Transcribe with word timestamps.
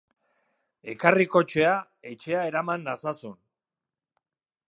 Ekarri 0.93 1.27
kotxea, 1.35 1.75
etxea 2.13 2.47
eraman 2.53 2.89
nazazun. 2.89 3.37